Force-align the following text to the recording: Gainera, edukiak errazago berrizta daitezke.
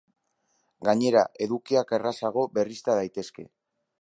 Gainera, 0.87 1.23
edukiak 1.47 1.95
errazago 1.99 2.47
berrizta 2.59 2.97
daitezke. 3.03 3.49